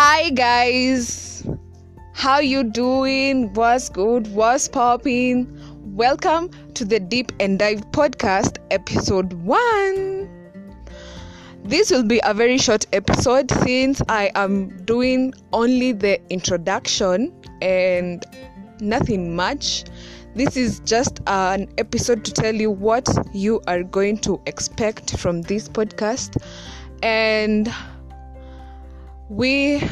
Hi 0.00 0.30
guys, 0.30 1.44
how 2.12 2.38
you 2.38 2.62
doing? 2.62 3.52
What's 3.54 3.88
good? 3.88 4.28
What's 4.32 4.68
popping? 4.68 5.48
Welcome 5.82 6.50
to 6.74 6.84
the 6.84 7.00
Deep 7.00 7.32
and 7.40 7.58
Dive 7.58 7.80
podcast, 7.90 8.58
episode 8.70 9.32
one. 9.32 10.30
This 11.64 11.90
will 11.90 12.04
be 12.04 12.20
a 12.22 12.32
very 12.32 12.58
short 12.58 12.86
episode 12.92 13.50
since 13.50 14.00
I 14.08 14.30
am 14.36 14.68
doing 14.84 15.34
only 15.52 15.90
the 15.90 16.20
introduction 16.30 17.34
and 17.60 18.24
nothing 18.80 19.34
much. 19.34 19.82
This 20.36 20.56
is 20.56 20.78
just 20.84 21.18
an 21.26 21.66
episode 21.76 22.24
to 22.24 22.32
tell 22.32 22.54
you 22.54 22.70
what 22.70 23.08
you 23.34 23.60
are 23.66 23.82
going 23.82 24.18
to 24.18 24.40
expect 24.46 25.18
from 25.18 25.42
this 25.42 25.68
podcast 25.68 26.40
and 27.02 27.68
we 29.28 29.82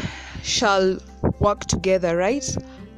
shall 0.42 0.98
work 1.40 1.60
together, 1.66 2.16
right? 2.16 2.56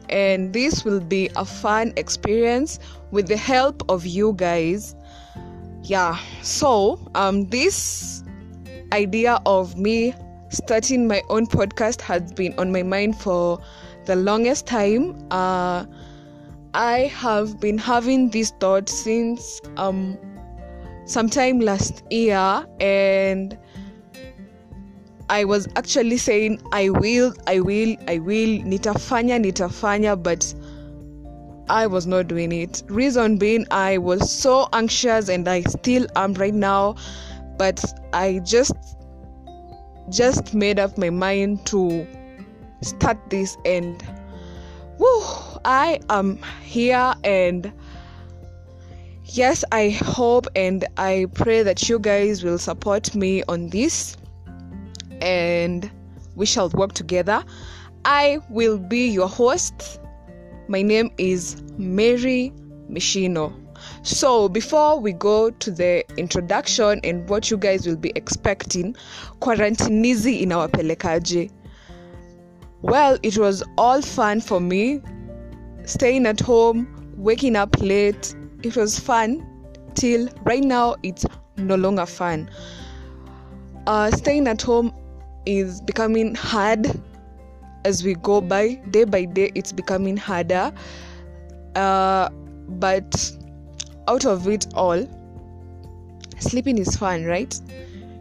And 0.08 0.52
this 0.52 0.84
will 0.84 1.00
be 1.00 1.30
a 1.36 1.44
fun 1.44 1.92
experience 1.96 2.78
with 3.10 3.28
the 3.28 3.36
help 3.36 3.82
of 3.90 4.06
you 4.06 4.32
guys. 4.34 4.94
Yeah, 5.82 6.18
so 6.42 6.98
um, 7.14 7.46
this 7.46 8.22
idea 8.92 9.38
of 9.46 9.76
me 9.76 10.14
starting 10.50 11.06
my 11.06 11.22
own 11.28 11.46
podcast 11.46 12.00
has 12.02 12.32
been 12.32 12.58
on 12.58 12.72
my 12.72 12.82
mind 12.82 13.16
for 13.20 13.60
the 14.06 14.16
longest 14.16 14.66
time. 14.66 15.14
Uh, 15.30 15.84
I 16.74 17.12
have 17.14 17.60
been 17.60 17.78
having 17.78 18.30
this 18.30 18.52
thought 18.60 18.88
since 18.88 19.60
um, 19.76 20.18
sometime 21.06 21.60
last 21.60 22.02
year, 22.10 22.66
and 22.80 23.58
I 25.30 25.44
was 25.44 25.68
actually 25.76 26.16
saying 26.16 26.60
I 26.72 26.88
will, 26.88 27.34
I 27.46 27.60
will, 27.60 27.96
I 28.08 28.18
will, 28.18 28.62
nitafanya, 28.64 29.44
nitafanya, 29.44 30.20
but 30.22 30.54
I 31.68 31.86
was 31.86 32.06
not 32.06 32.28
doing 32.28 32.50
it. 32.52 32.82
Reason 32.88 33.36
being, 33.36 33.66
I 33.70 33.98
was 33.98 34.32
so 34.32 34.68
anxious, 34.72 35.28
and 35.28 35.46
I 35.46 35.62
still 35.62 36.06
am 36.16 36.32
right 36.34 36.54
now, 36.54 36.96
but 37.58 37.84
I 38.12 38.40
just 38.44 38.72
just 40.10 40.54
made 40.54 40.78
up 40.78 40.96
my 40.96 41.10
mind 41.10 41.66
to 41.66 42.06
start 42.80 43.18
this 43.28 43.58
and 43.66 44.00
whew, 44.96 45.22
I 45.64 46.00
am 46.08 46.38
here 46.62 47.14
and 47.24 47.70
yes 49.24 49.64
I 49.70 49.90
hope 49.90 50.46
and 50.56 50.86
I 50.96 51.26
pray 51.34 51.62
that 51.62 51.88
you 51.90 51.98
guys 51.98 52.42
will 52.42 52.56
support 52.56 53.14
me 53.14 53.42
on 53.48 53.68
this 53.68 54.16
and 55.20 55.90
we 56.36 56.46
shall 56.46 56.68
work 56.70 56.92
together. 56.92 57.44
I 58.04 58.38
will 58.48 58.78
be 58.78 59.08
your 59.08 59.28
host. 59.28 60.00
My 60.68 60.82
name 60.82 61.10
is 61.18 61.62
Mary 61.76 62.52
Mishino. 62.90 63.52
So, 64.02 64.48
before 64.48 64.98
we 64.98 65.12
go 65.12 65.50
to 65.50 65.70
the 65.70 66.04
introduction 66.18 67.00
and 67.04 67.28
what 67.28 67.50
you 67.50 67.56
guys 67.56 67.86
will 67.86 67.96
be 67.96 68.12
expecting, 68.14 68.96
quarantinizi 69.40 70.40
in 70.40 70.52
our 70.52 70.68
pelekaji. 70.68 71.50
Well, 72.82 73.18
it 73.22 73.38
was 73.38 73.62
all 73.76 74.02
fun 74.02 74.40
for 74.40 74.60
me. 74.60 75.00
Staying 75.84 76.26
at 76.26 76.40
home, 76.40 77.14
waking 77.16 77.56
up 77.56 77.76
late. 77.80 78.34
It 78.62 78.76
was 78.76 78.98
fun 78.98 79.46
till 79.94 80.28
right 80.44 80.62
now 80.62 80.96
it's 81.02 81.26
no 81.56 81.74
longer 81.74 82.06
fun. 82.06 82.48
Uh, 83.86 84.10
staying 84.10 84.46
at 84.46 84.62
home 84.62 84.92
is 85.48 85.80
becoming 85.80 86.34
hard 86.34 86.86
as 87.84 88.04
we 88.04 88.14
go 88.14 88.40
by. 88.40 88.74
Day 88.90 89.04
by 89.04 89.24
day 89.24 89.50
it's 89.54 89.72
becoming 89.72 90.16
harder. 90.16 90.72
Uh, 91.74 92.28
but 92.68 93.32
out 94.08 94.24
of 94.26 94.46
it 94.48 94.66
all 94.74 95.06
sleeping 96.38 96.78
is 96.78 96.96
fun 96.96 97.24
right? 97.24 97.54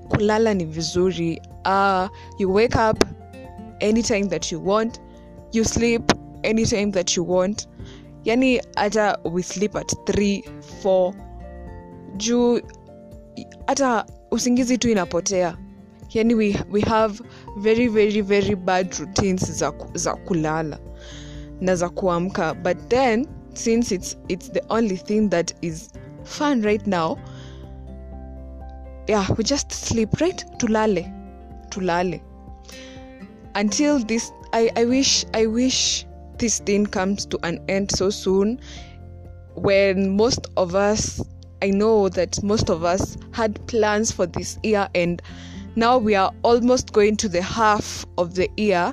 Kulala 0.09 0.55
ni 0.55 0.65
vizuri. 0.65 1.37
Uh, 1.65 2.07
you 2.39 2.49
wake 2.49 2.75
up 2.75 3.03
anytime 3.81 4.29
that 4.29 4.51
you 4.51 4.59
want. 4.59 4.99
You 5.51 5.63
sleep 5.63 6.11
anytime 6.43 6.91
that 6.91 7.15
you 7.15 7.23
want. 7.23 7.67
Yani 8.25 8.61
hata 8.75 9.19
we 9.25 9.41
sleep 9.43 9.75
at 9.75 9.91
3 10.05 10.43
4 10.83 11.13
juu 12.17 12.61
hata 13.67 14.05
usingizi 14.31 14.77
tu 14.77 14.89
inapotea 14.89 15.57
yani 16.17 16.35
we, 16.35 16.55
we 16.69 16.81
have 16.81 17.21
very 17.57 17.87
very 17.87 18.21
very 18.21 18.55
bad 18.55 18.99
routines 18.99 19.51
za, 19.51 19.73
za 19.93 20.15
kulala 20.15 20.79
na 21.61 21.75
za 21.75 21.89
kuamka. 21.89 22.53
But 22.63 22.89
then 22.89 23.27
since 23.53 23.91
it's, 23.91 24.15
it's 24.29 24.49
the 24.49 24.61
only 24.69 24.97
thing 24.97 25.29
that 25.29 25.53
is 25.61 25.89
fun 26.23 26.61
right 26.61 26.85
now 26.87 27.17
yeah 29.07 29.25
we 29.37 29.43
just 29.43 29.71
sleep 29.71 30.09
right? 30.21 30.43
Tulale 30.59 31.13
tulale. 31.69 32.21
Until 33.55 33.99
this 33.99 34.31
I, 34.53 34.69
I 34.75 34.85
wish 34.85 35.25
i 35.33 35.45
wish 35.45 36.05
this 36.37 36.59
thing 36.59 36.85
comes 36.85 37.25
to 37.25 37.39
an 37.43 37.59
end 37.67 37.91
so 37.91 38.09
soon 38.09 38.59
when 39.55 40.15
most 40.15 40.47
of 40.55 40.75
us 40.75 41.21
i 41.61 41.69
know 41.69 42.09
that 42.09 42.41
most 42.43 42.69
of 42.69 42.83
us 42.83 43.17
had 43.31 43.65
plans 43.67 44.11
for 44.11 44.25
this 44.27 44.59
year 44.63 44.87
and 44.95 45.21
now 45.77 45.95
we 45.95 46.15
are 46.15 46.33
almost 46.41 46.91
going 46.91 47.15
to 47.15 47.29
the 47.29 47.41
half 47.41 48.03
of 48.17 48.33
the 48.33 48.49
year. 48.57 48.91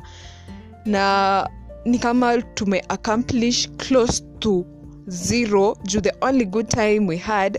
Na 0.85 1.47
ni 1.87 1.99
kama 1.99 2.43
tume 2.55 2.83
accomplish 2.91 3.67
close 3.79 4.21
to 4.41 4.67
zero. 5.09 5.75
Juu 5.87 6.03
the 6.03 6.15
only 6.21 6.45
good 6.45 6.69
time 6.69 7.07
we 7.07 7.17
had 7.17 7.57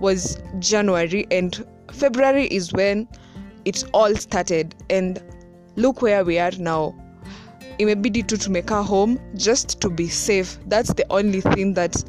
was 0.00 0.42
january 0.58 1.24
and 1.30 1.64
february 1.92 2.46
is 2.48 2.72
when 2.72 3.06
it 3.64 3.84
all 3.92 4.16
started. 4.16 4.74
And 4.90 5.22
look 5.76 6.02
where 6.02 6.24
we 6.24 6.40
are 6.40 6.52
now. 6.58 6.96
Imebidi 7.78 8.26
tu 8.26 8.36
tumekaa 8.36 8.84
home 8.84 9.20
just 9.36 9.80
to 9.80 9.88
be 9.88 10.08
safe. 10.08 10.58
That's 10.66 10.92
the 10.94 11.06
only 11.10 11.42
thing 11.42 11.74
that 11.74 12.02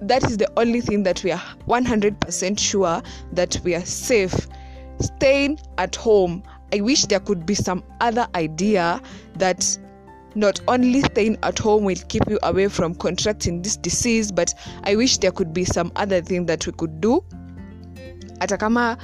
that 0.00 0.24
is 0.24 0.36
the 0.36 0.50
only 0.56 0.80
thing 0.80 1.04
that 1.04 1.22
we 1.22 1.30
are 1.30 1.42
100% 1.68 2.58
sure 2.58 3.00
that 3.32 3.60
we 3.62 3.76
are 3.76 3.86
safe 3.86 4.48
staying 5.00 5.58
at 5.78 5.96
home. 5.96 6.42
I 6.74 6.80
wish 6.80 7.06
there 7.06 7.20
could 7.20 7.44
be 7.44 7.54
some 7.54 7.82
other 8.00 8.26
idea 8.34 9.00
that 9.36 9.78
not 10.34 10.60
only 10.68 11.02
staying 11.02 11.36
at 11.42 11.58
home 11.58 11.84
will 11.84 12.00
keep 12.08 12.22
you 12.28 12.38
away 12.42 12.68
from 12.68 12.94
contracting 12.94 13.62
this 13.62 13.76
disease 13.76 14.32
but 14.32 14.54
i 14.84 14.96
wish 14.96 15.18
there 15.18 15.30
could 15.30 15.52
be 15.52 15.64
some 15.64 15.92
other 15.96 16.20
thing 16.20 16.46
that 16.46 16.66
we 16.66 16.72
could 16.72 17.00
do. 17.00 17.22
Hata 18.40 18.56
kama 18.56 18.98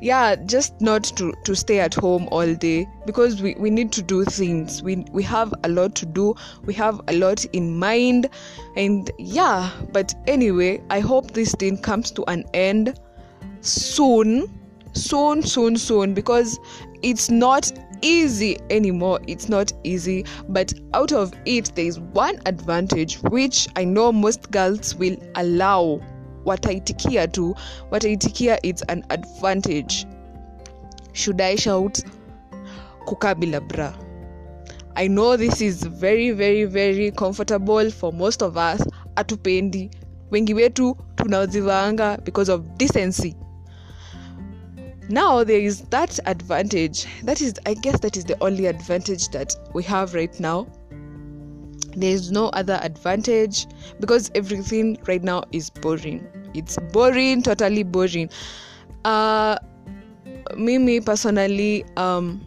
yeah 0.00 0.36
just 0.36 0.80
not 0.80 1.02
to, 1.02 1.32
to 1.44 1.56
stay 1.56 1.80
at 1.80 1.94
home 1.94 2.28
all 2.30 2.54
day 2.54 2.86
because 3.06 3.42
we, 3.42 3.54
we 3.58 3.70
need 3.70 3.90
to 3.92 4.02
do 4.02 4.24
things. 4.24 4.82
We, 4.82 5.04
we 5.10 5.24
have 5.24 5.52
a 5.64 5.68
lot 5.68 5.96
to 5.96 6.06
do. 6.06 6.34
We 6.64 6.74
have 6.74 7.00
a 7.08 7.14
lot 7.14 7.44
in 7.46 7.76
mind. 7.78 8.28
And 8.76 9.10
yeah 9.18 9.70
but 9.92 10.14
anyway 10.26 10.80
i 10.90 11.00
hope 11.00 11.32
this 11.32 11.52
thing 11.52 11.78
comes 11.78 12.10
to 12.12 12.24
an 12.30 12.44
end 12.54 13.00
soon 13.60 14.48
soon 14.92 15.42
soon 15.42 15.76
soon 15.76 16.14
because 16.14 16.58
it's 17.02 17.30
not 17.30 17.72
easy 18.02 18.58
anymore. 18.70 19.20
It's 19.26 19.48
not 19.48 19.72
easy 19.84 20.24
but 20.48 20.72
out 20.94 21.12
of 21.12 21.32
it 21.44 21.72
there 21.74 21.84
is 21.86 21.98
one 22.00 22.38
advantage 22.46 23.16
which 23.30 23.68
i 23.76 23.84
know 23.84 24.12
most 24.12 24.50
girls 24.50 24.94
will 24.94 25.16
allow. 25.34 26.00
Wataitikia 26.44 27.32
tu 27.32 27.54
wataitikia 27.90 28.58
it's 28.62 28.82
an 28.88 29.04
advantage. 29.10 30.06
Should 31.12 31.40
i 31.40 31.56
shout 31.56 32.02
kukabila 33.04 33.60
bra 33.60 33.94
i 34.96 35.08
know 35.08 35.36
this 35.36 35.60
is 35.60 35.82
very 35.86 36.30
very 36.30 36.64
very 36.64 37.10
comfortable 37.10 37.90
for 37.90 38.12
most 38.12 38.42
of 38.42 38.56
us. 38.56 38.86
Atupendi. 39.16 39.90
Wengi 40.30 40.54
wetu 40.54 40.96
tunazivaanga 41.16 42.18
because 42.24 42.52
of 42.52 42.62
decency 42.76 43.34
now 45.08 45.42
there 45.42 45.60
is 45.60 45.80
that 45.90 46.18
advantage. 46.26 47.06
That 47.22 47.40
is 47.40 47.54
i 47.66 47.74
guess 47.74 47.98
that 48.00 48.16
is 48.16 48.24
the 48.24 48.36
only 48.42 48.66
advantage 48.66 49.28
that 49.30 49.54
we 49.74 49.82
have 49.84 50.14
right 50.14 50.38
now. 50.38 50.66
There 51.96 52.10
is 52.12 52.30
no 52.30 52.48
other 52.48 52.78
advantage 52.82 53.66
because 54.00 54.30
everything 54.34 54.98
right 55.06 55.22
now 55.22 55.44
is 55.50 55.70
boring. 55.70 56.26
It's 56.54 56.78
boring 56.92 57.42
totally 57.42 57.82
boring. 57.82 58.28
Uh 59.04 59.58
mimi 60.56 61.00
personally 61.00 61.84
um 61.96 62.40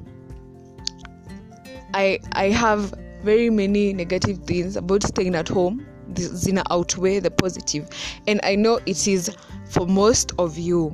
i 1.93 2.19
i 2.33 2.45
have 2.45 2.93
very 3.23 3.49
many 3.49 3.93
negative 3.93 4.37
things 4.45 4.75
about 4.75 5.03
staying 5.03 5.35
at 5.35 5.47
home. 5.47 5.85
Zina 6.17 6.63
outweigh 6.69 7.19
the 7.19 7.31
positive. 7.31 7.89
And 8.27 8.39
i 8.43 8.55
know 8.55 8.79
it 8.85 9.07
is 9.07 9.35
for 9.65 9.87
most 9.87 10.33
of 10.37 10.57
you. 10.57 10.89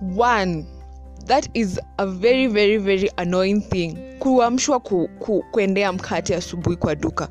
One 0.00 0.66
that 1.26 1.48
is 1.54 1.80
a 1.98 2.06
very 2.06 2.46
very 2.46 2.76
very 2.76 3.08
annoying 3.18 3.60
thing. 3.60 3.96
Kuamshwa 4.20 4.80
ku, 4.84 5.08
ku, 5.20 5.44
kuendea 5.52 5.92
mkate 5.92 6.36
asubuhi 6.36 6.76
kwa 6.76 6.94
duka. 6.94 7.28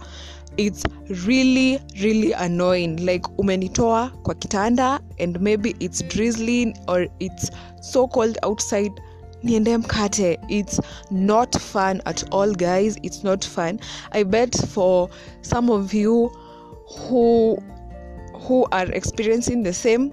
It's 0.57 0.83
really 1.27 1.79
really 2.01 2.33
annoying. 2.33 2.95
Like 3.05 3.27
umenitoa 3.37 4.09
kwa 4.23 4.35
kitanda 4.35 4.99
and 5.19 5.39
maybe 5.41 5.75
it's 5.79 6.03
drizzling 6.07 6.75
or 6.87 7.07
it's 7.19 7.51
so 7.81 8.07
cold 8.07 8.37
outside. 8.43 8.91
Niende 9.43 9.77
mkate. 9.77 10.39
It's 10.49 10.79
not 11.11 11.57
fun 11.57 12.01
at 12.05 12.23
all 12.31 12.53
guys. 12.53 12.97
It's 13.03 13.23
not 13.23 13.45
fun. 13.45 13.79
I 14.11 14.23
bet 14.23 14.55
for 14.67 15.09
some 15.41 15.69
of 15.71 15.93
you 15.93 16.31
who 16.99 17.57
who 18.47 18.65
are 18.71 18.91
experiencing 18.91 19.63
the 19.63 19.73
same 19.73 20.11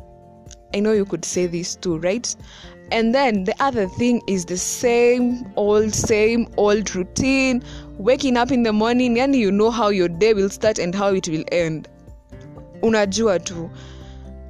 i 0.75 0.81
know 0.81 0.93
you 0.93 1.05
could 1.05 1.25
say 1.25 1.47
this 1.47 1.77
too 1.77 1.99
right 1.99 2.37
and 2.91 3.15
then 3.15 3.45
the 3.45 3.55
other 3.61 3.87
thing 3.87 4.23
is 4.27 4.45
the 4.45 4.57
same 4.57 5.51
old 5.57 5.95
same 5.95 6.49
old 6.57 6.95
routine. 6.95 7.63
Waking 7.99 8.37
up 8.37 8.53
in 8.53 8.63
the 8.63 8.73
morning 8.73 9.17
yani 9.17 9.39
you 9.39 9.51
know 9.51 9.71
how 9.71 9.89
your 9.89 10.09
day 10.09 10.35
will 10.35 10.49
start 10.49 10.79
and 10.79 10.95
how 10.95 11.13
it 11.15 11.29
will 11.29 11.45
end. 11.53 11.89
Unajua 12.83 13.45
tu 13.45 13.71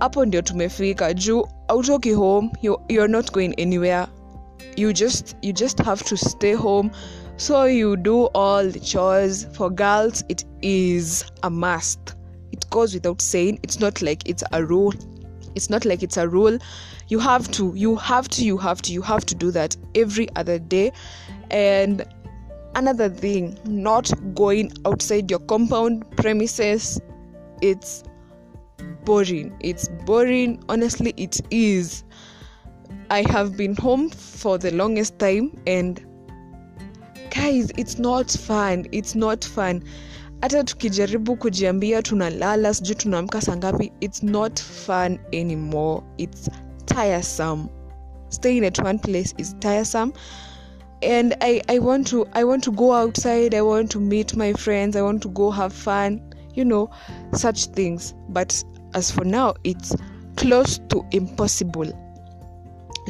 hapo 0.00 0.24
ndio 0.24 0.42
tumefika. 0.42 1.14
Juu 1.14 1.48
autoki 1.68 2.12
home 2.14 2.50
you, 2.62 2.80
you're 2.88 3.08
not 3.08 3.32
going 3.32 3.54
anywhere. 3.58 4.06
You 4.76 4.92
just 4.92 5.36
you 5.42 5.52
just 5.52 5.78
have 5.78 6.04
to 6.04 6.16
stay 6.16 6.54
home. 6.54 6.90
So 7.36 7.64
you 7.64 7.96
do 7.96 8.26
all 8.34 8.70
the 8.70 8.80
chores. 8.80 9.46
For 9.52 9.70
girls 9.70 10.24
it 10.28 10.44
is 10.62 11.24
a 11.42 11.50
must. 11.50 12.14
It 12.52 12.70
goes 12.70 12.94
without 12.94 13.20
saying 13.20 13.58
it's 13.62 13.80
not 13.80 14.02
like 14.02 14.28
it's 14.28 14.44
a 14.52 14.64
rule 14.64 14.92
it's 15.58 15.68
not 15.68 15.84
like 15.84 16.04
it's 16.04 16.16
a 16.16 16.28
rule. 16.28 16.56
You 17.08 17.18
have 17.18 17.50
to 17.50 17.74
you 17.74 17.96
have 17.96 18.28
to 18.28 18.44
you 18.44 18.56
have 18.58 18.80
to 18.82 18.92
you 18.92 19.02
have 19.02 19.26
to 19.26 19.34
do 19.34 19.50
that 19.50 19.76
every 19.96 20.28
other 20.36 20.60
day. 20.60 20.92
And 21.50 22.06
another 22.76 23.08
thing 23.08 23.58
not 23.64 24.08
going 24.34 24.72
outside 24.86 25.30
your 25.30 25.40
compound 25.40 26.08
premises 26.16 27.00
it's 27.60 28.04
boring. 29.04 29.56
It's 29.58 29.88
boring. 30.06 30.62
Honestly 30.68 31.12
it 31.16 31.40
is. 31.50 32.04
I 33.10 33.22
have 33.28 33.56
been 33.56 33.74
home 33.74 34.10
for 34.10 34.58
the 34.58 34.70
longest 34.70 35.18
time 35.18 35.60
and 35.66 35.98
guys 37.30 37.72
it's 37.76 37.98
not 37.98 38.30
fun. 38.30 38.86
It's 38.92 39.16
not 39.16 39.42
fun 39.42 39.82
hata 40.40 40.64
tukijaribu 40.64 41.36
kujiambia 41.36 42.02
tunalala 42.02 42.74
sijui 42.74 42.94
tunaamka 42.94 43.40
saa 43.40 43.56
ngapi 43.56 43.92
it's 44.00 44.22
not 44.22 44.60
fun 44.60 45.18
anymore. 45.32 46.02
It's 46.16 46.50
tiresome. 46.86 47.64
Staying 48.28 48.64
at 48.64 48.78
one 48.78 48.98
place 48.98 49.34
is 49.38 49.56
tiresome. 49.58 50.12
And 51.02 51.34
I, 51.40 51.62
I 51.68 51.78
want 51.78 52.06
to 52.10 52.26
i 52.32 52.44
want 52.44 52.64
to 52.64 52.72
go 52.72 52.92
outside 52.92 53.54
i 53.56 53.60
want 53.60 53.90
to 53.90 54.00
meet 54.00 54.34
my 54.36 54.52
friends 54.52 54.96
i 54.96 55.02
want 55.02 55.22
to 55.22 55.28
go 55.28 55.50
have 55.50 55.72
fun 55.72 56.20
you 56.54 56.64
know 56.64 56.90
such 57.32 57.66
things. 57.66 58.14
But 58.28 58.64
as 58.94 59.10
for 59.10 59.24
now 59.24 59.54
it's 59.64 59.94
close 60.36 60.78
to 60.88 61.04
impossible. 61.12 61.92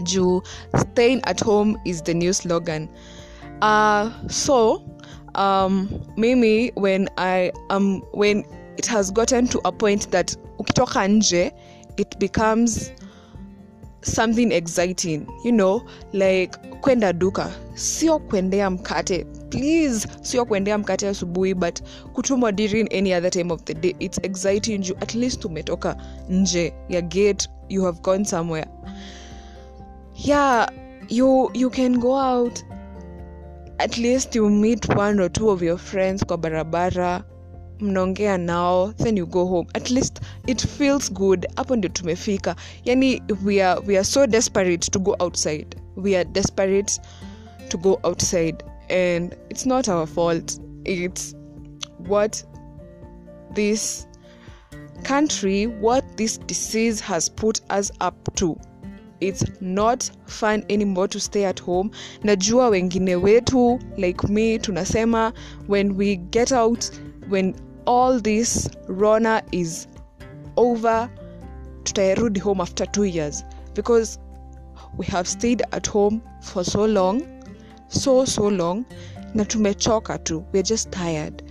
Juu 0.02 0.42
staying 0.76 1.20
at 1.24 1.40
home 1.40 1.78
is 1.84 2.02
the 2.02 2.14
new 2.14 2.32
slogan. 2.32 2.88
Uh, 3.62 4.12
so 4.28 4.84
um, 5.38 5.88
mimi 6.16 6.72
when 6.76 7.08
i 7.16 7.52
um, 7.70 8.02
when 8.12 8.44
it 8.76 8.86
has 8.86 9.12
gotten 9.12 9.48
to 9.48 9.60
a 9.64 9.72
point 9.72 10.10
that 10.10 10.36
ukitoka 10.58 11.08
nje 11.08 11.52
it 11.96 12.18
becomes 12.18 12.92
something 14.02 14.52
exciting 14.52 15.26
you 15.44 15.52
know 15.52 15.82
like 16.12 16.58
kwenda 16.80 17.12
duka. 17.12 17.50
Sio 17.74 18.18
kuendea 18.18 18.70
mkate. 18.70 19.24
Please 19.50 20.08
sio 20.22 20.44
kuendea 20.44 20.78
mkate 20.78 21.08
asubuhi 21.08 21.54
but 21.54 21.80
kutumwa 22.12 22.52
during 22.52 22.88
any 22.94 23.14
other 23.14 23.30
time 23.30 23.52
of 23.52 23.62
the 23.64 23.74
day. 23.74 23.94
It's 23.98 24.18
exciting 24.22 24.84
you 24.88 24.96
at 25.00 25.14
least 25.14 25.44
umetoka 25.44 25.96
nje. 26.28 26.72
Ya 26.88 27.00
gate 27.00 27.48
you 27.68 27.84
have 27.84 28.00
gone 28.00 28.24
somewhere. 28.24 28.68
Yeah 30.14 30.68
you 31.08 31.50
you 31.54 31.70
can 31.70 31.98
go 31.98 32.16
out 32.18 32.64
at 33.78 33.96
least 33.96 34.34
you 34.34 34.50
meet 34.50 34.88
one 34.88 35.20
or 35.20 35.28
two 35.28 35.50
of 35.50 35.62
your 35.62 35.78
friends 35.78 36.24
kwa 36.24 36.36
barabara 36.36 37.24
mnaongea 37.80 38.38
nao 38.38 38.92
then 38.92 39.16
you 39.16 39.26
go 39.26 39.46
home. 39.46 39.68
At 39.74 39.90
least 39.90 40.20
it 40.46 40.66
feels 40.66 41.12
good. 41.12 41.46
Hapo 41.56 41.76
ndio 41.76 41.90
tumefika. 41.90 42.56
Yani 42.84 43.22
we 43.44 43.62
are, 43.62 43.80
we 43.86 43.96
are 43.96 44.04
so 44.04 44.26
desperate 44.26 44.90
to 44.90 44.98
go 44.98 45.16
outside. 45.20 45.76
We 45.96 46.16
are 46.16 46.24
desperate 46.24 47.00
to 47.68 47.78
go 47.78 48.00
outside. 48.04 48.64
And 48.90 49.36
it's 49.50 49.66
not 49.66 49.88
our 49.88 50.06
fault. 50.06 50.60
It's 50.84 51.36
what 51.98 52.44
this 53.54 54.06
country 55.04 55.66
what 55.66 56.04
this 56.16 56.38
disease 56.38 57.00
has 57.00 57.30
put 57.30 57.60
us 57.70 57.92
up 58.00 58.34
to 58.34 58.56
it's 59.20 59.44
not 59.60 60.10
fun 60.26 60.64
anymore 60.70 61.08
to 61.08 61.20
stay 61.20 61.44
at 61.44 61.58
home. 61.58 61.90
Najua 62.22 62.70
wengine 62.70 63.16
wetu 63.16 63.80
like 63.96 64.28
me 64.28 64.58
tunasema 64.58 65.32
when 65.66 65.96
we 65.96 66.16
get 66.16 66.52
out 66.52 66.90
when 67.28 67.54
all 67.86 68.20
this 68.20 68.68
rona 68.86 69.42
is 69.52 69.88
over 70.56 71.10
tutarudi 71.84 72.40
home 72.40 72.60
after 72.60 72.86
two 72.86 73.04
years. 73.04 73.44
Because 73.74 74.18
we 74.96 75.06
have 75.06 75.28
stayed 75.28 75.62
at 75.72 75.86
home 75.86 76.22
for 76.42 76.64
so 76.64 76.84
long 76.84 77.22
so 77.88 78.24
so 78.24 78.48
long 78.48 78.84
na 79.34 79.44
tumechoka 79.44 80.18
tu. 80.24 80.44
We're 80.52 80.62
just 80.62 80.90
tired. 80.92 81.42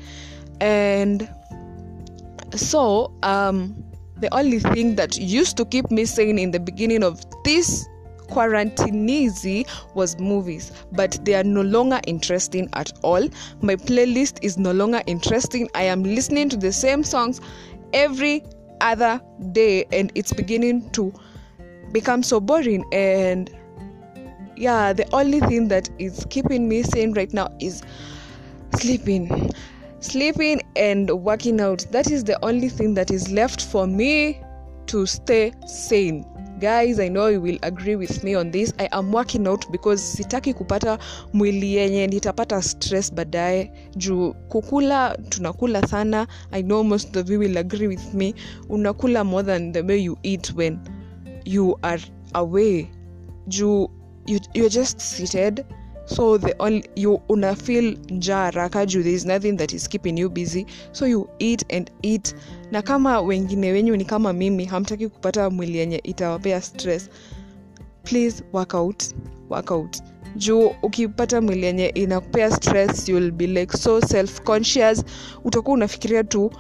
And 0.62 1.30
so 2.56 3.12
um 3.24 3.87
the 4.20 4.34
only 4.36 4.60
thing 4.60 4.96
that 4.96 5.18
used 5.18 5.58
to 5.58 5.66
keep 5.66 5.90
me 5.92 6.06
sane 6.06 6.40
in 6.40 6.52
the 6.52 6.60
beginning 6.60 7.04
of 7.04 7.24
this 7.44 7.88
quarantineezy 8.30 9.66
was 9.94 10.20
movies 10.20 10.72
but 10.92 11.18
they 11.24 11.34
are 11.34 11.44
no 11.44 11.62
longer 11.62 12.00
interesting 12.08 12.70
at 12.74 12.92
all. 13.02 13.28
My 13.62 13.76
playlist 13.76 14.40
is 14.42 14.58
no 14.58 14.72
longer 14.72 15.02
interesting. 15.08 15.70
I 15.76 15.84
am 15.84 16.04
listening 16.04 16.50
to 16.50 16.58
the 16.58 16.72
same 16.72 17.04
songs 17.04 17.40
every 17.94 18.44
other 18.82 19.22
day 19.54 19.86
and 19.92 20.12
it's 20.16 20.34
beginning 20.34 20.90
to 20.92 21.14
become 21.92 22.22
so 22.22 22.40
boring. 22.40 22.84
And 22.92 23.50
yeah 24.58 24.92
the 24.92 25.08
only 25.14 25.40
thing 25.42 25.68
that 25.68 25.90
is 26.00 26.26
keeping 26.30 26.68
me 26.68 26.84
sane 26.84 27.14
right 27.14 27.32
now 27.32 27.48
is 27.62 27.84
sleeping 28.76 29.52
sleeping 30.08 30.62
and 30.76 31.10
working 31.12 31.60
out. 31.60 31.86
That 31.92 32.10
is 32.12 32.24
the 32.24 32.38
only 32.46 32.70
thing 32.70 32.94
that 32.94 33.12
is 33.12 33.30
left 33.32 33.62
for 33.62 33.86
me 33.88 34.42
to 34.88 35.06
stay 35.06 35.52
sane. 35.66 36.26
Guys 36.60 37.00
i 37.00 37.08
know 37.08 37.28
you 37.28 37.40
will 37.40 37.60
agree 37.62 37.96
with 37.96 38.24
me 38.24 38.34
on 38.34 38.50
this. 38.52 38.74
I 38.80 38.88
am 38.92 39.12
working 39.12 39.48
out 39.48 39.72
because 39.72 40.02
sitaki 40.02 40.54
kupata 40.54 41.00
mwili 41.34 41.76
yenye 41.76 42.08
nitapata 42.08 42.62
stress 42.62 43.14
baadaye. 43.14 43.72
Juu 43.96 44.34
kukula 44.50 45.18
tunakula 45.30 45.88
sana. 45.88 46.28
I 46.52 46.62
know 46.64 46.84
most 46.84 47.16
of 47.16 47.30
you 47.30 47.40
will 47.40 47.58
agree 47.58 47.88
with 47.88 48.14
me. 48.14 48.34
Unakula 48.70 49.24
more 49.26 49.44
than 49.44 49.72
the 49.72 49.82
way 49.82 49.98
you 49.98 50.18
eat 50.24 50.54
when 50.56 50.80
you 51.46 51.78
are 51.84 52.02
away. 52.34 52.90
Juu 53.48 53.90
you, 54.28 54.40
you're 54.54 54.70
just 54.70 55.00
seated 55.02 55.66
so 56.08 56.38
the 56.38 56.56
only 56.60 56.84
you 56.96 57.22
una 57.30 57.56
feel 57.56 57.98
njaa 58.10 58.52
raka 58.52 58.86
juu 58.86 59.04
there 59.04 59.16
is 59.16 59.26
nothing 59.26 59.54
that 59.58 59.74
is 59.74 59.90
keeping 59.90 60.20
you 60.20 60.30
busy. 60.30 60.66
So 60.92 61.06
you 61.06 61.30
eat 61.40 61.74
and 61.74 61.92
eat. 62.02 62.36
Na 62.72 62.82
kama 62.82 63.22
wengine 63.22 63.72
wenyu 63.72 63.96
ni 63.98 64.06
kama 64.06 64.34
mimi 64.34 64.66
hamtaki 64.66 65.08
kupata 65.10 65.50
mwili 65.50 65.78
yenye 65.78 65.98
itawapea 66.04 66.62
stress. 66.62 67.10
Please 68.04 68.44
work 68.54 68.74
out 68.74 69.04
juu 70.36 70.72
ukipata 70.84 71.42
mwili 71.42 71.66
yenye 71.66 71.88
inakupea 71.88 72.52
stress 72.52 73.10
you'll 73.10 73.32
be 73.32 73.48
like 73.48 73.78
so 73.78 74.02
self 74.02 74.42
conscious 74.42 75.04
utakuwa 75.44 75.74
unafikiria 75.74 76.24
tu 76.24 76.52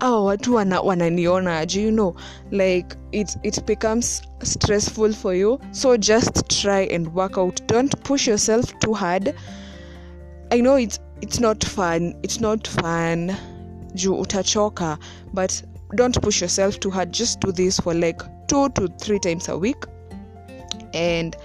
awa 0.00 0.24
watu 0.24 0.54
wana, 0.54 0.80
wananiona 0.80 1.58
aje 1.58 1.82
you 1.82 1.90
know? 1.90 2.14
Like 2.50 2.96
it, 3.12 3.36
it 3.42 3.64
becomes 3.66 4.22
stressful 4.42 5.12
for 5.12 5.34
you. 5.34 5.58
So 5.72 5.96
just 5.96 6.48
try 6.48 6.88
and 6.94 7.14
work 7.14 7.38
out. 7.38 7.66
Don't 7.66 8.02
push 8.04 8.26
yourself 8.26 8.78
too 8.78 8.94
hard. 8.94 9.34
I 10.52 10.60
know 10.60 10.76
it's, 10.76 11.00
it's 11.22 11.40
not 11.40 11.64
fun 11.64 12.14
it's 12.22 12.40
not 12.40 12.66
fun. 12.66 13.34
Juu 13.94 14.20
utachoka 14.20 14.98
but 15.32 15.62
don't 15.94 16.20
push 16.20 16.40
yourself 16.40 16.78
too 16.80 16.90
hard. 16.90 17.12
Just 17.12 17.40
do 17.40 17.52
this 17.52 17.80
for 17.80 17.94
like 17.94 18.20
two 18.48 18.68
to 18.70 18.88
three 19.00 19.18
times 19.18 19.48
a 19.48 19.56
week 19.56 19.82
and 20.92 21.36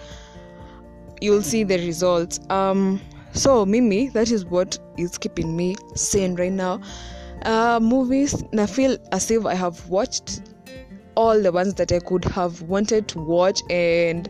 you'll 1.21 1.41
see 1.41 1.63
the 1.63 1.77
results. 1.77 2.39
Um 2.49 2.99
so 3.33 3.65
mimi 3.65 4.09
that 4.09 4.29
is 4.29 4.45
what 4.45 4.77
is 4.97 5.17
keeping 5.17 5.55
me 5.55 5.75
sane 5.95 6.35
right 6.35 6.51
now 6.51 6.81
uh 7.43 7.79
movies 7.81 8.43
i 8.57 8.65
feel 8.65 8.97
as 9.11 9.31
if 9.31 9.45
i 9.45 9.53
have 9.53 9.87
watched 9.89 10.41
all 11.15 11.41
the 11.41 11.51
ones 11.51 11.73
that 11.75 11.91
i 11.91 11.99
could 11.99 12.23
have 12.25 12.61
wanted 12.63 13.07
to 13.07 13.19
watch 13.19 13.61
and 13.69 14.29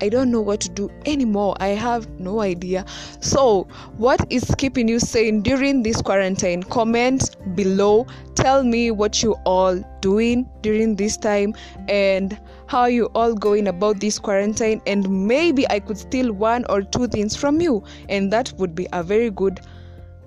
I 0.00 0.08
don't 0.08 0.30
know 0.30 0.40
what 0.40 0.60
to 0.60 0.68
do 0.68 0.90
anymore. 1.06 1.56
I 1.60 1.68
have 1.68 2.08
no 2.20 2.40
idea. 2.40 2.84
So, 3.20 3.66
what 3.96 4.20
is 4.30 4.44
keeping 4.58 4.88
you 4.88 4.98
sane 4.98 5.40
during 5.40 5.82
this 5.82 6.02
quarantine? 6.02 6.62
Comment 6.64 7.36
below. 7.54 8.06
Tell 8.34 8.64
me 8.64 8.90
what 8.90 9.22
you 9.22 9.32
all 9.46 9.82
doing 10.00 10.46
during 10.62 10.96
this 10.96 11.16
time 11.16 11.54
and 11.88 12.38
how 12.66 12.86
you 12.86 13.06
all 13.14 13.34
going 13.34 13.68
about 13.68 14.00
this 14.00 14.18
quarantine 14.18 14.82
and 14.86 15.08
maybe 15.08 15.66
I 15.70 15.78
could 15.80 15.96
steal 15.96 16.32
one 16.32 16.66
or 16.68 16.82
two 16.82 17.06
things 17.06 17.36
from 17.36 17.60
you 17.60 17.84
and 18.08 18.32
that 18.32 18.52
would 18.58 18.74
be 18.74 18.86
a 18.92 19.02
very 19.02 19.30
good 19.30 19.60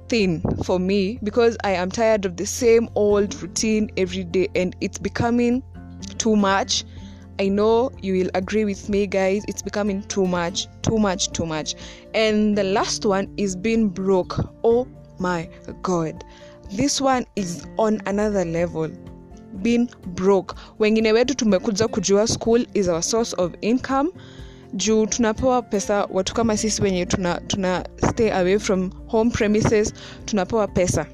thing 0.10 0.42
for 0.64 0.80
me 0.80 1.20
because 1.24 1.58
I 1.64 1.72
am 1.72 1.92
tired 1.92 2.26
of 2.26 2.38
the 2.38 2.46
same 2.46 2.90
old 2.96 3.40
routine 3.42 3.90
every 3.98 4.24
day 4.24 4.48
and 4.56 4.76
it's 4.82 4.98
becoming 4.98 5.64
too 6.18 6.36
much. 6.36 6.84
I 7.40 7.50
know 7.50 7.92
you 8.02 8.14
will 8.14 8.32
agree 8.34 8.66
with 8.66 8.90
me, 8.90 9.06
guys. 9.06 9.44
It's 9.48 9.62
becoming 9.62 10.02
too 10.04 10.26
much, 10.26 10.68
too 10.82 10.98
much, 10.98 11.32
too 11.34 11.46
much. 11.46 11.76
And 12.14 12.58
the 12.58 12.64
last 12.64 13.06
one 13.06 13.32
is 13.38 13.56
being 13.56 13.90
broke. 13.90 14.40
Oh 14.64 14.88
my 15.20 15.50
god, 15.84 16.24
this 16.72 17.00
one 17.00 17.26
is 17.36 17.68
on 17.78 18.02
another 18.06 18.44
level. 18.44 18.90
Being 19.62 19.90
broke. 20.16 20.56
Wengine 20.80 21.14
wetu 21.14 21.36
tumekuja 21.36 21.88
kujua 21.88 22.28
school 22.28 22.66
is 22.74 22.88
our 22.88 23.02
source 23.02 23.34
of 23.34 23.56
income 23.62 24.12
juu 24.74 25.06
tunapewa 25.06 25.62
pesa 25.62 26.08
watu 26.12 26.34
kama 26.34 26.58
sisi 26.58 26.82
wenye 26.82 27.06
tuna, 27.06 27.42
tuna 27.48 27.86
stay 28.10 28.32
away 28.34 28.60
from 28.60 28.92
home 29.08 29.32
premises 29.32 29.94
tunapewa 30.26 30.68
pesa 30.68 31.06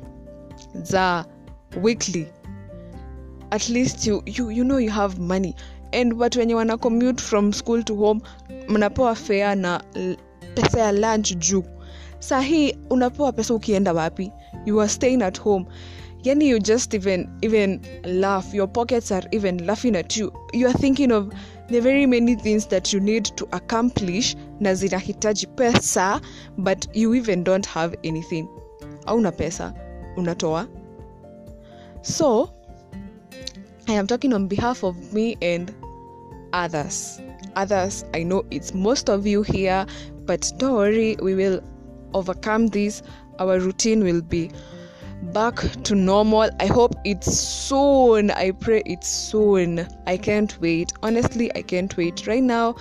za 0.83 1.25
weekly. 1.83 2.27
At 3.51 3.69
least 3.69 4.07
you, 4.07 4.23
you, 4.25 4.51
you 4.51 4.63
know 4.63 4.79
you 4.79 4.91
have 4.91 5.19
money. 5.21 5.55
And 5.91 6.13
watu 6.13 6.39
wenye 6.39 6.55
wana 6.55 6.77
commute 6.77 7.23
from 7.23 7.53
school 7.53 7.83
to 7.83 7.95
home 7.95 8.21
mnapewa 8.67 9.15
fea 9.15 9.55
na 9.55 9.83
pesa 10.55 10.79
ya 10.79 10.91
lunch 10.91 11.33
juu. 11.37 11.63
Saa 12.19 12.41
hii 12.41 12.75
unapewa 12.89 13.31
pesa 13.31 13.53
ukienda 13.53 13.93
wapi? 13.93 14.31
You 14.65 14.81
are 14.81 14.89
staying 14.89 15.21
at 15.23 15.41
home 15.41 15.65
yani 16.23 16.45
you 16.45 16.59
just 16.59 16.93
even 16.93 17.29
even 17.41 17.81
laugh. 18.05 18.53
Your 18.53 18.67
pockets 18.67 19.11
are 19.11 19.23
even 19.31 19.65
laughing 19.65 19.95
at 19.95 20.15
you. 20.17 20.31
You 20.53 20.67
are 20.67 20.73
thinking 20.73 21.11
of 21.11 21.31
the 21.69 21.79
very 21.81 22.05
many 22.05 22.35
things 22.35 22.65
that 22.67 22.93
you 22.93 22.99
need 22.99 23.25
to 23.37 23.47
accomplish. 23.51 24.35
Na 24.59 24.71
zinahitaji 24.71 25.47
pesa 25.55 26.21
but 26.57 26.87
you 26.93 27.13
even 27.13 27.43
don't 27.43 27.65
have 27.65 27.95
anything. 28.03 28.47
Auna 29.05 29.31
pesa 29.31 29.73
unatoa. 30.17 30.67
So 32.01 32.53
i 33.87 33.91
am 33.91 34.07
talking 34.07 34.33
on 34.33 34.47
behalf 34.47 34.83
of 34.83 35.13
me 35.13 35.35
and 35.41 35.73
others. 36.53 37.19
Others 37.55 38.05
i 38.13 38.23
know 38.23 38.45
it's 38.49 38.73
most 38.73 39.09
of 39.09 39.27
you 39.27 39.43
here 39.43 39.85
but 40.25 40.51
don't 40.57 40.75
worry 40.75 41.17
we 41.21 41.35
will 41.35 41.61
overcome 42.13 42.67
this. 42.67 43.03
Our 43.39 43.59
routine 43.59 44.03
will 44.03 44.21
be 44.21 44.51
back 45.31 45.55
to 45.83 45.95
normal. 45.95 46.49
I 46.59 46.67
hope 46.67 46.95
it's 47.03 47.37
soon. 47.37 48.31
I 48.31 48.51
pray 48.51 48.83
it's 48.85 49.07
soon. 49.07 49.87
I 50.05 50.17
can't 50.17 50.59
wait. 50.61 50.91
Honestly 51.01 51.51
i 51.55 51.61
can't 51.61 51.95
wait. 51.97 52.27
Right 52.27 52.43
now 52.43 52.75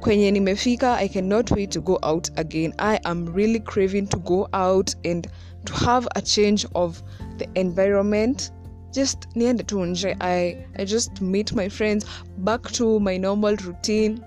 kwenye 0.00 0.30
nimefika 0.32 0.96
i 0.96 1.08
cannot 1.08 1.50
wait 1.50 1.70
to 1.70 1.80
go 1.80 1.98
out 2.02 2.30
again. 2.36 2.72
I 2.78 2.98
am 3.04 3.26
really 3.26 3.60
craving 3.60 4.06
to 4.08 4.18
go 4.18 4.48
out 4.52 4.94
and 5.04 5.26
to 5.66 5.72
have 5.74 6.08
a 6.16 6.22
change 6.22 6.66
of 6.74 7.02
the 7.38 7.48
environment. 7.54 8.50
Just 8.92 9.28
niende 9.34 9.66
tu 9.66 9.78
nje. 9.78 10.16
I 10.20 10.66
i 10.78 10.84
just 10.84 11.20
meet 11.20 11.52
my 11.52 11.68
friends 11.68 12.06
back 12.38 12.62
to 12.72 13.00
my 13.00 13.16
normal 13.18 13.56
routine. 13.56 14.24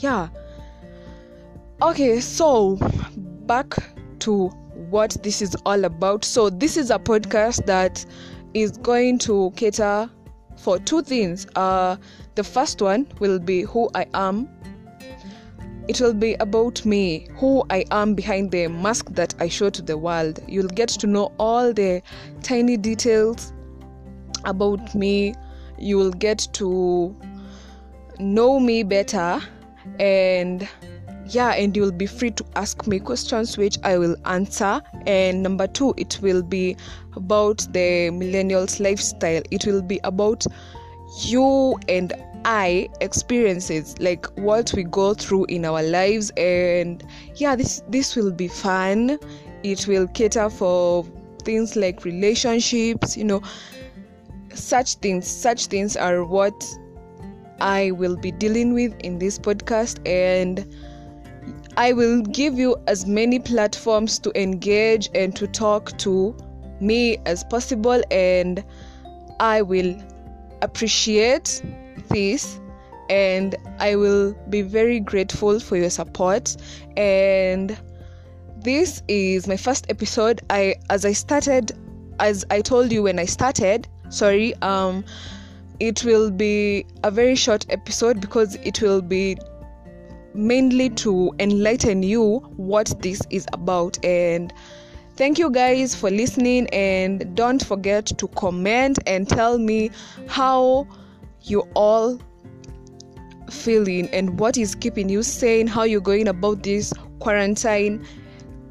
Yeah. 0.00 0.28
Okay 1.82 2.20
so 2.20 2.76
back 3.46 3.74
to 4.20 4.50
what 4.90 5.16
this 5.22 5.40
is 5.40 5.56
all 5.64 5.84
about. 5.84 6.24
So, 6.24 6.50
this 6.50 6.76
is 6.76 6.90
a 6.90 6.98
podcast 6.98 7.66
that 7.66 8.04
is 8.54 8.72
going 8.78 9.18
to 9.20 9.52
cater 9.56 10.10
for 10.56 10.78
two 10.78 11.02
things. 11.02 11.46
Uh, 11.56 11.96
the 12.34 12.44
first 12.44 12.82
one 12.82 13.06
will 13.18 13.38
be 13.38 13.62
who 13.62 13.88
I 13.94 14.06
am. 14.14 14.48
It 15.88 16.00
will 16.00 16.14
be 16.14 16.34
about 16.34 16.84
me, 16.84 17.26
who 17.36 17.64
I 17.70 17.84
am 17.90 18.14
behind 18.14 18.50
the 18.50 18.68
mask 18.68 19.06
that 19.10 19.34
I 19.40 19.48
show 19.48 19.70
to 19.70 19.82
the 19.82 19.96
world. 19.96 20.38
You'll 20.46 20.68
get 20.68 20.88
to 20.90 21.06
know 21.06 21.32
all 21.38 21.72
the 21.72 22.02
tiny 22.42 22.76
details 22.76 23.52
about 24.44 24.94
me. 24.94 25.34
You 25.78 25.96
will 25.96 26.12
get 26.12 26.46
to 26.52 27.16
know 28.18 28.60
me 28.60 28.82
better 28.82 29.40
and 29.98 30.68
yeah 31.30 31.50
and 31.52 31.76
you'll 31.76 31.92
be 31.92 32.06
free 32.06 32.30
to 32.30 32.44
ask 32.56 32.86
me 32.86 32.98
questions 32.98 33.56
which 33.56 33.78
i 33.84 33.96
will 33.96 34.16
answer. 34.24 34.80
And 35.06 35.42
number 35.42 35.66
two 35.66 35.94
it 35.96 36.18
will 36.22 36.42
be 36.42 36.76
about 37.14 37.58
the 37.72 38.10
millennials 38.10 38.80
lifestyle. 38.80 39.42
It 39.50 39.66
will 39.66 39.82
be 39.82 40.00
about 40.04 40.44
you 41.24 41.78
and 41.88 42.12
i 42.44 42.88
experiences 43.00 43.98
like 43.98 44.26
what 44.38 44.72
we 44.74 44.84
go 44.84 45.14
through 45.14 45.46
in 45.46 45.64
our 45.64 45.82
lives. 45.82 46.30
And 46.36 47.02
yeah 47.36 47.54
this 47.56 47.82
this 47.88 48.16
will 48.16 48.32
be 48.32 48.48
fun. 48.48 49.18
It 49.62 49.86
will 49.86 50.08
cater 50.08 50.50
for 50.50 51.04
things 51.44 51.74
like 51.74 52.04
relationships 52.04 53.16
you 53.16 53.24
know 53.24 53.42
such 54.52 54.96
things 54.96 55.26
such 55.26 55.66
things 55.66 55.96
are 55.96 56.22
what 56.22 56.52
i 57.62 57.90
will 57.92 58.14
be 58.16 58.30
dealing 58.30 58.74
with 58.74 58.94
in 59.00 59.18
this 59.18 59.38
podcast. 59.38 59.98
And 60.06 60.66
I 61.80 61.94
will 61.94 62.20
give 62.20 62.58
you 62.58 62.76
as 62.86 63.06
many 63.06 63.38
platforms 63.38 64.18
to 64.18 64.38
engage 64.38 65.08
and 65.14 65.34
to 65.34 65.46
talk 65.46 65.96
to 66.00 66.36
me 66.78 67.16
as 67.24 67.42
possible, 67.42 68.02
and 68.10 68.62
I 69.40 69.62
will 69.62 69.96
appreciate 70.60 71.62
this 72.10 72.60
and 73.08 73.56
I 73.78 73.96
will 73.96 74.34
be 74.50 74.60
very 74.60 75.00
grateful 75.00 75.58
for 75.58 75.78
your 75.78 75.88
support. 75.88 76.54
And 76.98 77.78
this 78.58 79.02
is 79.08 79.48
my 79.48 79.56
first 79.56 79.86
episode. 79.88 80.42
I 80.50 80.74
as 80.90 81.06
I 81.06 81.12
started, 81.12 81.72
as 82.18 82.44
I 82.50 82.60
told 82.60 82.92
you 82.92 83.04
when 83.04 83.18
I 83.18 83.24
started, 83.24 83.88
sorry, 84.10 84.54
um, 84.56 85.02
it 85.78 86.04
will 86.04 86.30
be 86.30 86.84
a 87.04 87.10
very 87.10 87.36
short 87.36 87.64
episode 87.70 88.20
because 88.20 88.56
it 88.56 88.82
will 88.82 89.00
be 89.00 89.38
mainly 90.34 90.90
to 90.90 91.32
enlighten 91.38 92.02
you 92.02 92.38
what 92.56 92.94
this 93.00 93.20
is 93.30 93.46
about. 93.52 94.02
And 94.04 94.52
thank 95.16 95.38
you 95.38 95.50
guys 95.50 95.94
for 95.94 96.10
listening. 96.10 96.68
And 96.68 97.34
don't 97.34 97.64
forget 97.64 98.06
to 98.06 98.28
comment 98.28 98.98
and 99.06 99.28
tell 99.28 99.58
me 99.58 99.90
how 100.28 100.86
you 101.42 101.60
all 101.74 102.20
feeling 103.50 104.08
and 104.10 104.38
what 104.38 104.56
is 104.56 104.74
keeping 104.74 105.08
you 105.08 105.22
sane 105.22 105.66
how 105.66 105.82
you're 105.82 106.00
going 106.00 106.28
about 106.28 106.62
this 106.62 106.92
quarantine. 107.18 108.04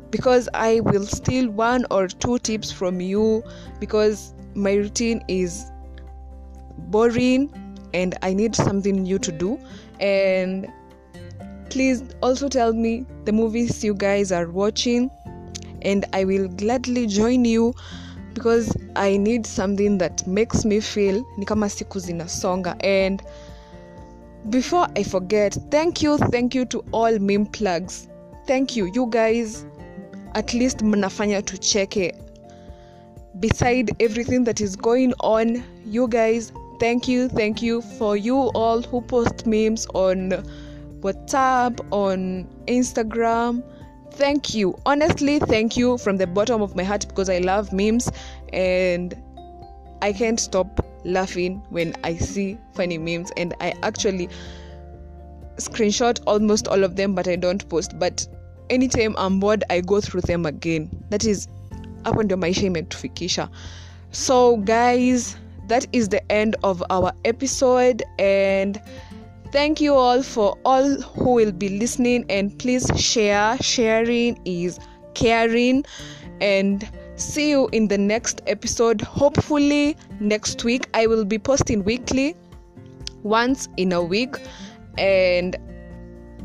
Because 0.09 0.49
i 0.53 0.79
will 0.79 1.05
steal 1.05 1.49
one 1.51 1.85
or 1.91 2.07
two 2.07 2.39
tips 2.39 2.71
from 2.71 2.99
you 2.99 3.43
because 3.79 4.33
my 4.55 4.73
routine 4.73 5.23
is 5.27 5.65
boring 6.87 7.53
and 7.93 8.17
i 8.23 8.33
need 8.33 8.55
something 8.55 9.03
new 9.03 9.19
to 9.19 9.31
do. 9.31 9.59
And 9.99 10.71
Please 11.69 12.03
also 12.21 12.49
tell 12.49 12.73
me 12.73 13.05
the 13.25 13.31
movies 13.31 13.83
you 13.83 13.93
guys 13.93 14.31
are 14.31 14.49
watching, 14.49 15.11
and 15.83 16.05
I 16.13 16.23
will 16.23 16.47
gladly 16.47 17.05
join 17.07 17.45
you 17.45 17.73
because 18.33 18.75
I 18.95 19.17
need 19.17 19.45
something 19.45 19.97
that 19.99 20.25
makes 20.25 20.65
me 20.65 20.79
feel 20.79 21.23
ni 21.37 21.45
kama 21.45 21.69
siku 21.69 21.99
zinasonga. 21.99 22.75
And 22.83 23.21
before 24.49 24.87
I 24.95 25.03
forget, 25.03 25.57
thank 25.69 26.01
you, 26.01 26.17
thank 26.17 26.55
you 26.55 26.65
to 26.65 26.83
all 26.91 27.19
meme 27.19 27.45
plugs. 27.45 28.07
Thank 28.47 28.75
you, 28.75 28.91
you 28.93 29.07
guys. 29.07 29.65
At 30.35 30.53
least 30.53 30.79
mnafanya 30.79 31.43
it. 31.97 32.15
Beside 33.39 33.91
everything 33.99 34.43
that 34.45 34.59
is 34.59 34.75
going 34.75 35.13
on, 35.19 35.63
you 35.85 36.07
guys, 36.07 36.51
thank 36.79 37.07
you, 37.07 37.29
thank 37.29 37.61
you 37.61 37.81
for 37.81 38.17
you 38.17 38.51
all 38.55 38.81
who 38.81 39.01
post 39.01 39.45
memes 39.45 39.85
on 39.93 40.43
WhatsApp, 41.01 41.79
on 41.91 42.47
Instagram. 42.67 43.63
Thank 44.13 44.53
you. 44.53 44.77
Honestly, 44.85 45.39
thank 45.39 45.77
you 45.77 45.97
from 45.97 46.17
the 46.17 46.27
bottom 46.27 46.61
of 46.61 46.75
my 46.75 46.83
heart 46.83 47.07
because 47.07 47.29
I 47.29 47.37
love 47.39 47.71
memes 47.71 48.09
and 48.51 49.15
I 50.01 50.13
can't 50.13 50.39
stop 50.39 50.85
laughing 51.05 51.61
when 51.69 51.95
I 52.03 52.15
see 52.17 52.57
funny 52.73 52.97
memes 52.97 53.31
and 53.37 53.53
I 53.61 53.73
actually 53.83 54.29
screenshot 55.57 56.19
almost 56.25 56.67
all 56.67 56.83
of 56.83 56.95
them 56.95 57.15
but 57.15 57.27
I 57.27 57.35
don't 57.35 57.67
post. 57.69 57.97
But 57.99 58.27
anytime 58.69 59.15
I'm 59.17 59.39
bored, 59.39 59.63
I 59.69 59.81
go 59.81 60.01
through 60.01 60.21
them 60.21 60.45
again. 60.45 60.89
That 61.09 61.25
is 61.25 61.47
hapo 62.03 62.23
ndio 62.23 62.37
maisha 62.37 62.65
imetufikisha. 62.65 63.49
So 64.11 64.57
guys, 64.57 65.37
that 65.67 65.87
is 65.91 66.09
the 66.09 66.31
end 66.31 66.55
of 66.63 66.83
our 66.89 67.13
episode 67.25 68.03
and 68.17 68.81
Thank 69.51 69.81
you 69.81 69.95
all 69.95 70.21
for 70.21 70.55
all 70.63 71.01
who 71.01 71.33
will 71.33 71.51
be 71.51 71.69
listening 71.69 72.23
and 72.29 72.57
please 72.59 72.87
share. 72.95 73.57
Sharing 73.61 74.39
is 74.45 74.79
caring 75.15 75.85
and 76.39 76.87
see 77.15 77.49
you 77.49 77.67
in 77.71 77.87
the 77.87 77.97
next 77.97 78.41
episode. 78.45 79.01
Hopefully, 79.01 79.97
next 80.19 80.63
week 80.63 80.87
I 80.93 81.07
will 81.07 81.25
be 81.25 81.39
posting 81.39 81.83
weekly 81.83 82.35
once 83.23 83.67
in 83.77 83.91
a 83.91 84.03
week 84.03 84.35
and 84.99 85.57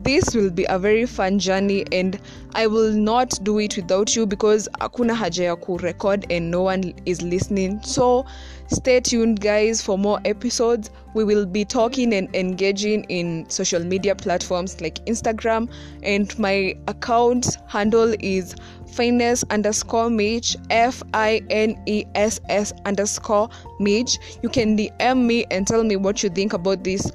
this 0.04 0.34
will 0.34 0.50
be 0.50 0.66
a 0.68 0.78
very 0.78 1.06
fun 1.06 1.38
journey 1.38 1.84
and 1.90 2.20
i 2.54 2.66
will 2.66 2.92
not 2.92 3.32
do 3.42 3.58
it 3.58 3.76
without 3.76 4.14
you 4.14 4.26
because 4.26 4.68
hakuna 4.80 5.14
haja 5.14 5.56
record 5.82 6.26
and 6.30 6.50
no 6.50 6.62
one 6.62 6.92
is 7.06 7.23
listening. 7.23 7.80
So 7.82 8.26
stay 8.68 9.00
tuned 9.00 9.40
guys 9.40 9.82
for 9.82 9.99
more 9.99 10.20
episodes. 10.25 10.90
We 11.14 11.25
will 11.25 11.46
be 11.46 11.64
talking 11.64 12.12
and 12.12 12.34
engaging 12.34 13.04
in 13.04 13.49
social 13.49 13.84
media 13.84 14.14
platforms 14.14 14.80
like 14.80 15.04
instagram 15.06 15.70
and 16.02 16.37
my 16.38 16.76
account 16.88 17.58
handle 17.66 18.14
is 18.20 18.54
finesse 18.87 19.44
underscore 19.50 20.11
mage 20.11 20.56
f-i-n-e-s-s 20.70 22.73
underscore 22.84 23.49
mage. 23.80 24.18
You 24.42 24.49
can 24.49 24.76
dm 24.76 25.25
me 25.25 25.46
and 25.50 25.66
tell 25.66 25.82
me 25.82 25.96
what 25.96 26.23
you 26.23 26.28
think 26.28 26.52
about 26.52 26.84
this 26.84 27.11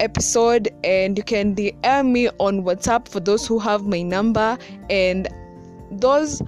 episode 0.00 0.68
and 0.84 1.16
you 1.16 1.24
can 1.24 1.54
DM 1.54 2.10
me 2.10 2.28
on 2.38 2.62
WhatsApp 2.62 3.08
for 3.08 3.20
those 3.20 3.46
who 3.46 3.58
have 3.58 3.86
my 3.86 4.02
number 4.02 4.58
and 4.90 5.28
those 5.90 6.42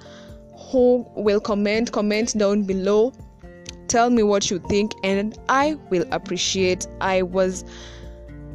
who 0.71 1.05
will 1.15 1.39
comment 1.39 1.91
comment 1.91 2.37
down 2.37 2.63
below. 2.63 3.13
Tell 3.87 4.09
me 4.09 4.23
what 4.23 4.49
you 4.49 4.59
think 4.59 4.93
and 5.03 5.37
I 5.47 5.75
will 5.89 6.05
appreciate. 6.11 6.87
I 7.01 7.21
was 7.21 7.63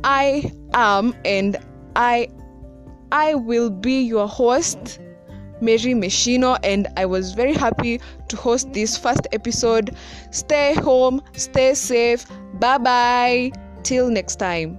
I 0.03 0.53
am 0.75 1.15
and 1.25 1.57
I 1.97 2.29
I 3.13 3.35
will 3.35 3.71
be 3.71 4.03
your 4.03 4.29
host 4.29 4.99
Mary 5.61 5.95
Meshino 5.95 6.59
and 6.65 6.89
I 6.97 7.07
was 7.07 7.33
very 7.33 7.55
happy 7.55 8.01
to 8.29 8.37
host 8.37 8.73
this 8.73 8.97
first 8.97 9.27
episode. 9.33 9.97
Stay 10.31 10.75
home 10.75 11.23
stay 11.35 11.75
safe 11.75 12.27
bye 12.55 12.79
bye 12.79 13.53
till 13.83 14.11
next 14.11 14.37
time 14.37 14.79